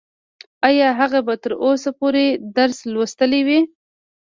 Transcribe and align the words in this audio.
ايا 0.67 0.89
هغه 0.99 1.19
به 1.27 1.33
تر 1.43 1.51
اوسه 1.65 1.89
پورې 1.99 2.25
درس 2.57 2.77
لوستلی 2.93 3.41
وي؟ 3.47 3.59